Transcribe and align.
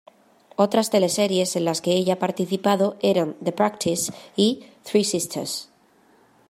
Otras 0.55 0.89
teleseries 0.89 1.55
en 1.55 1.63
las 1.63 1.79
que 1.79 1.91
ella 1.93 2.15
ha 2.15 2.17
participado 2.17 2.95
eran 3.03 3.35
"The 3.35 3.51
Practice" 3.51 4.11
y 4.35 4.65
"Three 4.81 5.03
Sisters". 5.03 5.69